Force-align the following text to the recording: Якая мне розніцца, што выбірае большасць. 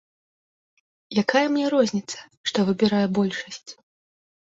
Якая 1.23 1.45
мне 1.57 1.65
розніцца, 1.75 2.19
што 2.53 2.59
выбірае 2.73 3.07
большасць. 3.23 3.71